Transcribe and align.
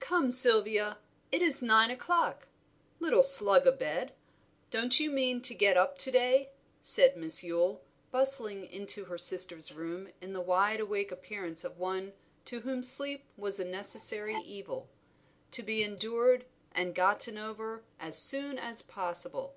"Come, 0.00 0.32
Sylvia, 0.32 0.98
it 1.30 1.42
is 1.42 1.62
nine 1.62 1.92
o'clock! 1.92 2.48
Little 2.98 3.22
slug 3.22 3.68
a 3.68 3.70
bed, 3.70 4.12
don't 4.72 4.98
you 4.98 5.12
mean 5.12 5.40
to 5.42 5.54
get 5.54 5.76
up 5.76 5.96
to 5.98 6.10
day?" 6.10 6.50
said 6.82 7.16
Miss 7.16 7.44
Yule, 7.44 7.80
bustling 8.10 8.66
into 8.66 9.04
her 9.04 9.16
sister's 9.16 9.70
room 9.72 10.10
with 10.20 10.32
the 10.32 10.40
wide 10.40 10.80
awake 10.80 11.12
appearance 11.12 11.62
of 11.62 11.78
one 11.78 12.14
to 12.46 12.62
whom 12.62 12.82
sleep 12.82 13.22
was 13.36 13.60
a 13.60 13.64
necessary 13.64 14.34
evil, 14.44 14.88
to 15.52 15.62
be 15.62 15.84
endured 15.84 16.46
and 16.72 16.92
gotten 16.92 17.38
over 17.38 17.84
as 18.00 18.18
soon 18.18 18.58
as 18.58 18.82
possible. 18.82 19.54